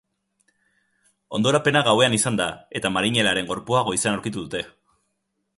Hondorapena 1.37 1.83
gauean 1.89 2.17
izan 2.19 2.41
da, 2.41 2.49
eta 2.81 2.93
marinelaren 2.97 3.53
gorpua 3.55 3.87
goizean 3.91 4.17
aurkitu 4.19 4.47
dute. 4.49 4.67